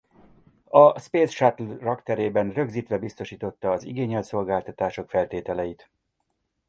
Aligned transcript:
A 0.69 0.99
Space 0.99 1.31
Shuttle 1.31 1.77
rakterébe 1.79 2.41
rögzítve 2.41 2.97
biztosította 2.97 3.71
az 3.71 3.83
igényelt 3.83 4.25
szolgáltatások 4.25 5.09
feltételeit. 5.09 5.89